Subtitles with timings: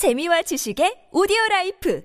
[0.00, 2.00] 재미와 지식의 오디오 life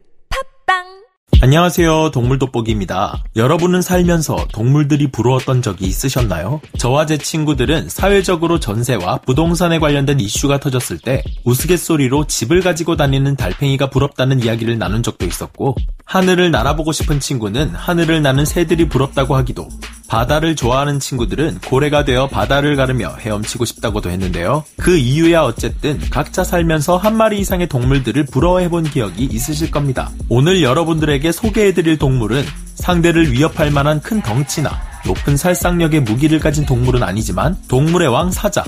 [0.68, 1.06] 팟빵
[1.42, 2.12] 안녕하세요.
[2.12, 3.24] 동물 돋보기입니다.
[3.38, 6.60] 여러분은 살면서 동물들이 부러웠던 적이 있으셨나요?
[6.78, 13.90] 저와 제 친구들은 사회적으로 전세와 부동산에 관련된 이슈가 터졌을 때 우스갯소리로 집을 가지고 다니는 달팽이가
[13.90, 19.68] 부럽다는 이야기를 나눈 적도 있었고 하늘을 날아보고 싶은 친구는 하늘을 나는 새들이 부럽다고 하기도
[20.08, 24.64] 바다를 좋아하는 친구들은 고래가 되어 바다를 가르며 헤엄치고 싶다고도 했는데요.
[24.78, 30.12] 그 이유야 어쨌든 각자 살면서 한 마리 이상의 동물들을 부러워해본 기억이 있으실 겁니다.
[30.30, 32.46] 오늘 여러분들에게 소개해드릴 동물은
[32.76, 38.64] 상대를 위협할 만한 큰 덩치나 높은 살상력의 무기를 가진 동물은 아니지만 동물의 왕 사자,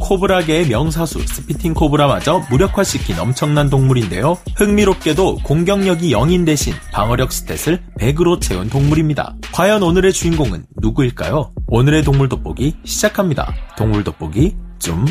[0.00, 4.38] 코브라계의 명사수 spitting 코브라마저 무력화시킨 엄청난 동물인데요.
[4.56, 9.34] 흥미롭게도 공격력이 0인 대신 방어력 stat을 100으로 채운 동물입니다.
[9.52, 11.52] 과연 오늘의 주인공은 누구일까요?
[11.66, 13.54] 오늘의 동물 돋보기 시작합니다.
[13.76, 15.04] 동물 돋보기 줌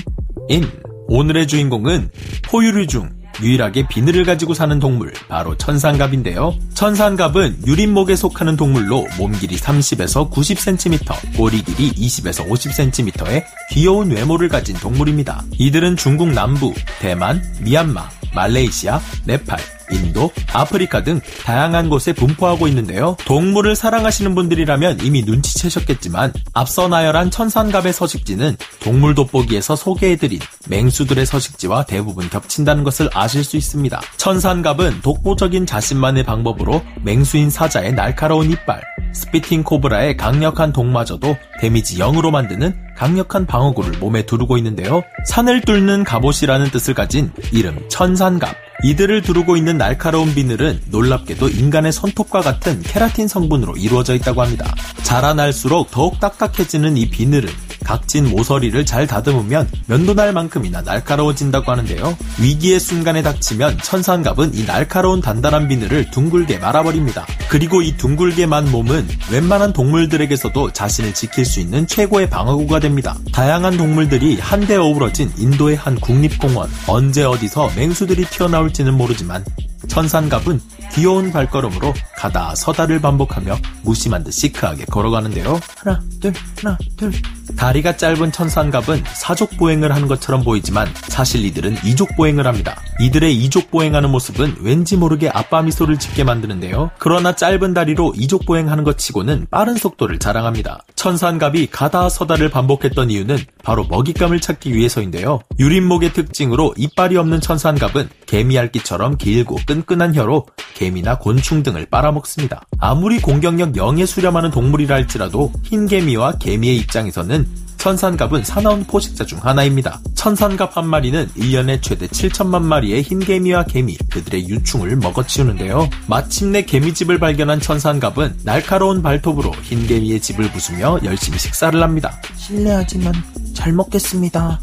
[0.50, 0.64] 인.
[1.10, 2.10] 오늘의 주인공은
[2.50, 6.56] 포유류 중 유일하게 비늘을 가지고 사는 동물 바로 천산갑인데요.
[6.74, 14.76] 천산갑은 유린목에 속하는 동물로 몸 길이 30에서 90cm, 꼬리 길이 20에서 50cm의 귀여운 외모를 가진
[14.78, 15.44] 동물입니다.
[15.58, 23.16] 이들은 중국 남부, 대만, 미얀마, 말레이시아, 네팔, 인도, 아프리카 등 다양한 곳에 분포하고 있는데요.
[23.26, 32.30] 동물을 사랑하시는 분들이라면 이미 눈치채셨겠지만 앞서 나열한 천산갑의 서식지는 동물 돋보기에서 소개해드린 맹수들의 서식지와 대부분
[32.30, 34.02] 겹친다는 것을 아실 수 있습니다.
[34.18, 38.82] 천산갑은 독보적인 자신만의 방법으로 맹수인 사자의 날카로운 이빨,
[39.14, 45.04] spitting 코브라의 강력한 독마저도 데미지 0으로 만드는 강력한 방어구를 몸에 두르고 있는데요.
[45.28, 48.67] 산을 뚫는 갑옷이라는 뜻을 가진 이름 천산갑.
[48.84, 54.74] 이들을 두르고 있는 날카로운 비늘은 놀랍게도 인간의 손톱과 같은 케라틴 성분으로 이루어져 있다고 합니다.
[55.04, 57.50] 자라날수록 더욱 딱딱해지는 이 비늘은
[57.88, 62.18] 각진 모서리를 잘 다듬으면 면도날 만큼이나 날카로워진다고 하는데요.
[62.38, 67.26] 위기의 순간에 닥치면 천산갑은 이 날카로운 단단한 비늘을 둥글게 말아버립니다.
[67.50, 73.16] 그리고 이 둥글게 만 몸은 웬만한 동물들에게서도 자신을 지킬 수 있는 최고의 방어구가 됩니다.
[73.32, 76.70] 다양한 동물들이 한데 어우러진 인도의 한 국립공원.
[76.88, 79.46] 언제 어디서 맹수들이 튀어나올지는 모르지만
[79.88, 80.60] 천산갑은
[80.94, 85.58] 귀여운 발걸음으로 가다 서다를 반복하며 무심한 듯 시크하게 걸어가는데요.
[85.78, 87.14] 하나, 둘, 하나, 둘.
[87.56, 92.82] 다리가 짧은 천산갑은 사족 보행을 하는 것처럼 보이지만 사실 이들은 이족 보행을 합니다.
[93.00, 96.92] 이들의 이족 보행하는 모습은 왠지 모르게 아빠 미소를 짓게 만드는데요.
[97.00, 100.80] 그러나 짧은 다리로 이족 보행하는 것 치고는 빠른 속도를 자랑합니다.
[100.96, 105.42] 천산갑이 가다 서다를 반복했던 이유는 바로 먹잇감을 찾기 위해서인데요.
[105.60, 112.62] 유린목의 특징으로 이빨이 없는 천산갑은 개미알기처럼 길고 끈끈한 혀로 개미나 곤충 등을 빨아먹습니다.
[112.80, 117.37] 아무리 공격력 0에 수렴하는 동물이라 할지라도 흰 개미와 개미의 입장에서는
[117.78, 120.02] 천산갑은 사나운 포식자 중 하나입니다.
[120.16, 125.90] 천산갑 한 마리는 1년에 최대 7천만 마리의 흰개미와 개미, 그들의 유충을 먹어치우는데요.
[126.08, 132.20] 마침내 개미집을 발견한 천산갑은 날카로운 발톱으로 흰개미의 집을 부수며 열심히 식사를 합니다.
[132.36, 133.14] 실례하지만
[133.54, 134.60] 잘 먹겠습니다.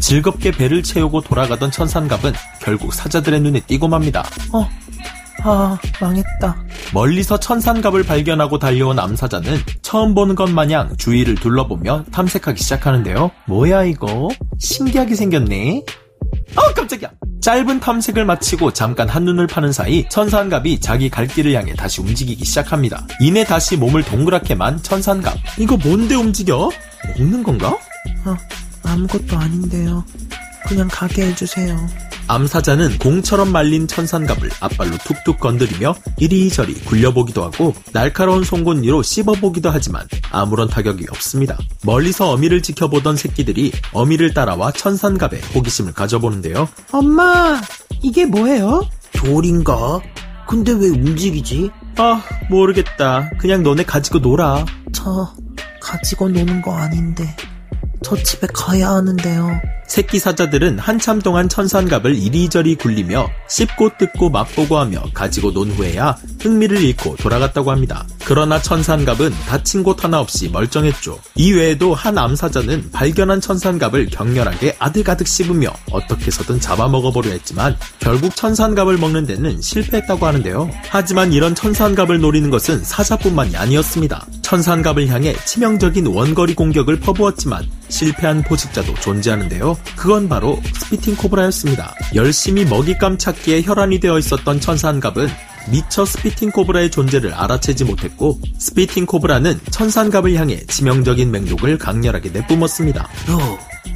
[0.00, 4.24] 즐겁게 배를 채우고 돌아가던 천산갑은 결국 사자들의 눈에 띄고 맙니다.
[4.52, 4.68] 어,
[5.44, 6.56] 아, 망했다.
[6.92, 13.30] 멀리서 천산갑을 발견하고 달려온 암사자는 처음 보는 것 마냥 주위를 둘러보며 탐색하기 시작하는데요.
[13.46, 14.28] 뭐야 이거?
[14.58, 15.82] 신기하게 생겼네.
[16.56, 17.10] 어 깜짝이야.
[17.42, 23.06] 짧은 탐색을 마치고 잠깐 한눈을 파는 사이 천산갑이 자기 갈 길을 향해 다시 움직이기 시작합니다.
[23.20, 25.36] 이내 다시 몸을 동그랗게 만 천산갑.
[25.58, 26.70] 이거 뭔데 움직여?
[27.18, 27.78] 먹는 건가?
[28.24, 28.36] 아,
[28.82, 30.04] 아무것도 아닌데요.
[30.66, 31.76] 그냥 가게 해주세요.
[32.28, 40.68] 암사자는 공처럼 말린 천산갑을 앞발로 툭툭 건드리며 이리저리 굴려보기도 하고 날카로운 송곳니로 씹어보기도 하지만 아무런
[40.68, 41.56] 타격이 없습니다.
[41.84, 46.68] 멀리서 어미를 지켜보던 새끼들이 어미를 따라와 천산갑에 호기심을 가져보는데요.
[46.92, 47.60] 엄마,
[48.02, 48.88] 이게 뭐예요?
[49.14, 50.00] 돌인가?
[50.48, 51.70] 근데 왜 움직이지?
[51.96, 53.30] 아 모르겠다.
[53.38, 54.64] 그냥 너네 가지고 놀아.
[54.92, 55.32] 저
[55.80, 57.34] 가지고 노는 거 아닌데.
[58.02, 59.60] 저 집에 가야 하는데요.
[59.86, 66.16] 새끼 사자들은 한참 동안 천산갑을 이리저리 굴리며 씹고 뜯고 맛보고 하며 가지고 논 후에야
[66.46, 68.06] 흥미를 잃고 돌아갔다고 합니다.
[68.24, 71.18] 그러나 천산갑은 다친 곳 하나 없이 멀쩡했죠.
[71.34, 78.98] 이 외에도 한 암사자는 발견한 천산갑을 격렬하게 아득아득 씹으며 어떻게 해서든 잡아먹어보려 했지만 결국 천산갑을
[78.98, 80.70] 먹는 데는 실패했다고 하는데요.
[80.88, 84.26] 하지만 이런 천산갑을 노리는 것은 사자뿐만이 아니었습니다.
[84.42, 89.76] 천산갑을 향해 치명적인 원거리 공격을 퍼부었지만 실패한 포식자도 존재하는데요.
[89.96, 91.94] 그건 바로 spitting 코브라였습니다.
[92.14, 95.28] 열심히 먹잇감 찾기에 혈안이 되어 있었던 천산갑은
[95.70, 103.08] 미처 spitting 코브라의 존재를 알아채지 못했고 spitting 코브라는 천산갑을 향해 치명적인 맹독을 강렬하게 내뿜었습니다.
[103.26, 103.38] 너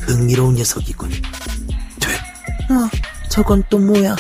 [0.07, 1.11] 흥미로운 녀석이군.
[2.71, 2.91] 아,
[3.29, 4.17] 저건 또 뭐야?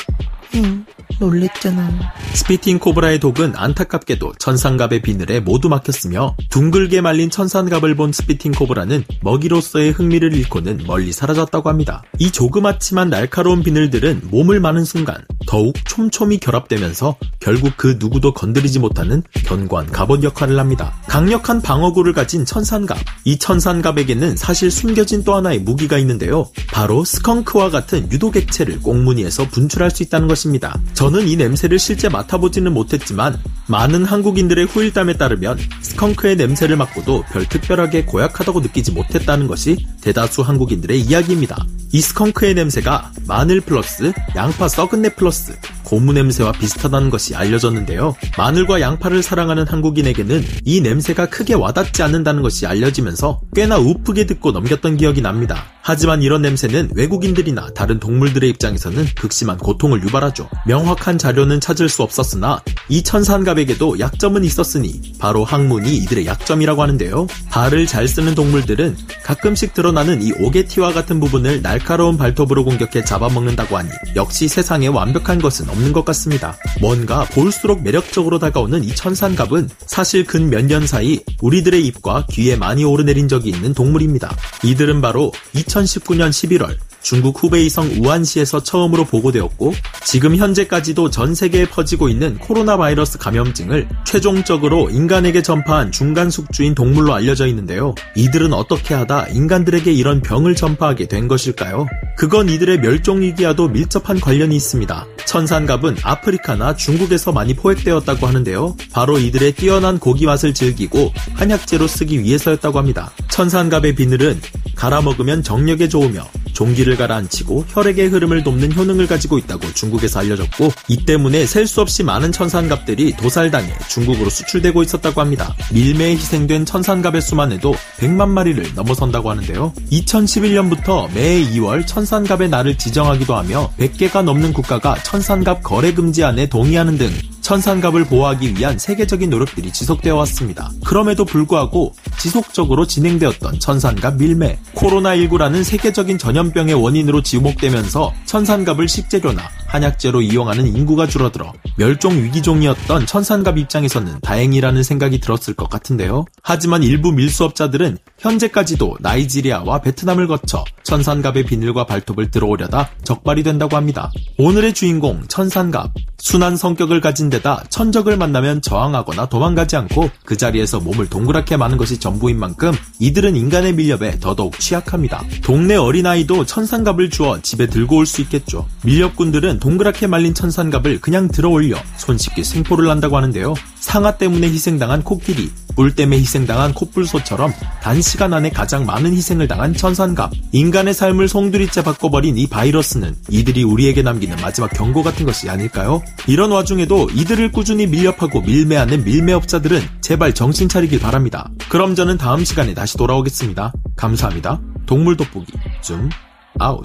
[0.54, 0.84] 응,
[1.20, 1.90] 놀랬잖아.
[2.34, 9.92] spitting 코브라의 독은 안타깝게도 천산갑의 비늘에 모두 막혔으며 둥글게 말린 천산갑을 본 spitting 코브라는 먹이로서의
[9.92, 12.02] 흥미를 잃고는 멀리 사라졌다고 합니다.
[12.18, 19.22] 이 조그맣지만 날카로운 비늘들은 몸을 마는 순간 더욱 촘촘히 결합되면서 결국 그 누구도 건드리지 못하는
[19.32, 20.94] 견고한 갑옷 역할을 합니다.
[21.08, 22.98] 강력한 방어구를 가진 천산갑.
[23.24, 26.48] 이 천산갑에게는 사실 숨겨진 또 하나의 무기가 있는데요.
[26.68, 30.78] 바로 스컹크와 같은 유독 액체를 꽁무니에서 분출할 수 있다는 것입니다.
[31.10, 33.36] 저는 이 냄새를 실제 맡아보지는 못했지만
[33.66, 41.00] 많은 한국인들의 후일담에 따르면 스컹크의 냄새를 맡고도 별 특별하게 고약하다고 느끼지 못했다는 것이 대다수 한국인들의
[41.00, 41.66] 이야기입니다.
[41.92, 45.56] 이 스컹크의 냄새가 마늘 플러스 양파 썩은 내 플러스
[45.90, 48.14] 고무 냄새와 비슷하다는 것이 알려졌는데요.
[48.38, 54.98] 마늘과 양파를 사랑하는 한국인에게는 이 냄새가 크게 와닿지 않는다는 것이 알려지면서 꽤나 우프게 듣고 넘겼던
[54.98, 55.64] 기억이 납니다.
[55.82, 60.48] 하지만 이런 냄새는 외국인들이나 다른 동물들의 입장에서는 극심한 고통을 유발하죠.
[60.66, 67.26] 명확한 자료는 찾을 수 없었으나 이 천산갑에게도 약점은 있었으니 바로 항문이 이들의 약점이라고 하는데요.
[67.50, 73.76] 발을 잘 쓰는 동물들은 가끔씩 드러나는 이 오게티와 같은 부분을 날 카로운 발톱으로 공격해 잡아먹는다고
[73.76, 76.56] 하니 역시 세상에 완벽한 것은 없는 것 같습니다.
[76.80, 82.84] 뭔가 볼수록 매력적으로 다가오는 이 천산갑은 사실 근 몇 년 사이 우리들의 입과 귀에 많이
[82.84, 84.36] 오르내린 적이 있는 동물입니다.
[84.62, 89.74] 이들은 바로 2019년 11월 중국 후베이성 우한시에서 처음으로 보고되었고
[90.04, 97.14] 지금 현재까지도 전 세계에 퍼지고 있는 코로나 바이러스 감염증을 최종적으로 인간에게 전파한 중간 숙주인 동물로
[97.14, 97.94] 알려져 있는데요.
[98.16, 101.86] 이들은 어떻게 하다 인간들에게 이런 병을 전파하게 된 것일까요?
[102.16, 105.06] 그건 이들의 멸종 위기와도 밀접한 관련이 있습니다.
[105.24, 108.76] 천산갑은 아프리카나 중국에서 많이 포획되었다고 하는데요.
[108.92, 113.10] 바로 이들의 뛰어난 고기 맛을 즐기고 한약재로 쓰기 위해서였다고 합니다.
[113.28, 114.40] 천산갑의 비늘은
[114.74, 116.26] 갈아 먹으면 정력에 좋으며
[116.60, 122.02] 종기를 가라앉히고 혈액의 흐름을 돕는 효능을 가지고 있다고 중국에서 알려졌고 이 때문에 셀 수 없이
[122.02, 125.54] 많은 천산갑들이 도살당해 중국으로 수출되고 있었다고 합니다.
[125.72, 129.72] 밀매에 희생된 천산갑의 수만 해도 100만 마리를 넘어선다고 하는데요.
[129.92, 136.98] 2011년부터 매해 2월 천산갑의 날을 지정하기도 하며 100개가 넘는 국가가 천산갑 거래 금지 안에 동의하는
[136.98, 137.08] 등
[137.50, 140.70] 천산갑을 보호하기 위한 세계적인 노력들이 지속되어 왔습니다.
[140.86, 150.64] 그럼에도 불구하고 지속적으로 진행되었던 천산갑 밀매, 코로나19라는 세계적인 전염병의 원인으로 지목되면서 천산갑을 식재료나 한약재로 이용하는
[150.68, 156.26] 인구가 줄어들어 멸종 위기종이었던 천산갑 입장에서는 다행이라는 생각이 들었을 것 같은데요.
[156.44, 164.12] 하지만 일부 밀수업자들은 현재까지도 나이지리아와 베트남을 거쳐 천산갑의 비늘과 발톱을 들어오려다 적발이 된다고 합니다.
[164.38, 171.08] 오늘의 주인공 천산갑 순한 성격을 가진 데다 천적을 만나면 저항하거나 도망가지 않고 그 자리에서 몸을
[171.08, 175.22] 동그랗게 마는 것이 전부인 만큼 이들은 인간의 밀렵에 더더욱 취약합니다.
[175.42, 178.66] 동네 어린아이도 천산갑을 주어 집에 들고 올 수 있겠죠.
[178.84, 183.54] 밀렵꾼들은 동그랗게 말린 천산갑을 그냥 들어올려 손쉽게 생포를 한다고 하는데요.
[183.78, 187.52] 상아 때문에 희생당한 코끼리, 물 때문에 희생당한 코뿔소처럼
[187.82, 190.32] 단시간 안에 가장 많은 희생을 당한 천산갑.
[190.52, 196.02] 인간의 삶을 송두리째 바꿔버린 이 바이러스는 이들이 우리에게 남기는 마지막 경고 같은 것이 아닐까요?
[196.26, 201.48] 이런 와중에도 이들을 꾸준히 밀렵하고 밀매하는 밀매업자들은 제발 정신 차리길 바랍니다.
[201.68, 203.72] 그럼 저는 다음 시간에 다시 돌아오겠습니다.
[203.94, 204.60] 감사합니다.
[204.84, 206.10] 동물 돋보기 줌
[206.58, 206.84] 아웃.